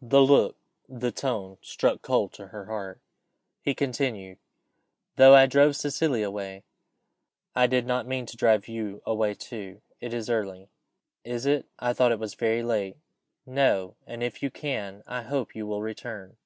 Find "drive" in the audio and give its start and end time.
8.36-8.66